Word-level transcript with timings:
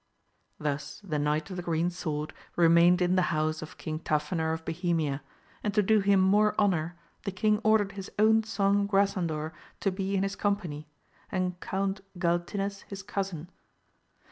Thus 0.59 0.99
the 1.03 1.19
Knight 1.19 1.51
of 1.51 1.57
the 1.57 1.61
Green 1.61 1.91
Sword 1.91 2.33
remained 2.55 3.03
in 3.03 3.15
the 3.15 3.21
house 3.29 3.61
of 3.61 3.77
King 3.77 3.99
Tafinor 3.99 4.51
of 4.51 4.65
Bohemia, 4.65 5.21
and 5.63 5.75
to 5.75 5.83
do 5.83 5.99
him 5.99 6.19
more 6.19 6.57
honour 6.59 6.97
the 7.23 7.31
king 7.31 7.61
ordered 7.63 7.91
his 7.91 8.09
own 8.17 8.41
son 8.41 8.87
Grasandor 8.87 9.53
to 9.79 9.91
be 9.91 10.15
in 10.15 10.23
his 10.23 10.35
company 10.35 10.87
and 11.31 11.59
Count 11.59 12.01
Galtines 12.19 12.81
his 12.85 13.03
cousin. 13.03 13.49